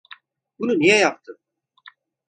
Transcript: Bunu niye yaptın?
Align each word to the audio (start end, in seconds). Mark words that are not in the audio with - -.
Bunu 0.59 0.79
niye 0.79 0.95
yaptın? 0.97 1.37